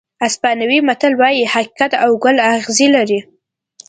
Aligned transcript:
اسپانوي 0.27 0.79
متل 0.87 1.13
وایي 1.21 1.43
حقیقت 1.53 1.91
او 2.03 2.11
ګل 2.23 2.37
اغزي 2.53 2.87
لري. 2.95 3.19